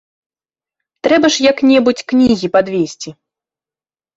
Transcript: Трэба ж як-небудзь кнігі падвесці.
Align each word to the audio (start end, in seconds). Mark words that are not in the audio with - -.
Трэба 1.07 1.27
ж 1.35 1.45
як-небудзь 1.51 2.03
кнігі 2.13 2.47
падвесці. 2.57 3.09